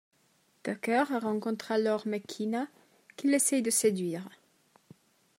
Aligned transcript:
Tucker 0.63 1.03
rencontre 1.21 1.71
alors 1.71 2.07
McKeena 2.07 2.67
qu'il 3.17 3.35
essaye 3.35 3.61
de 3.61 3.69
séduire… 3.69 4.27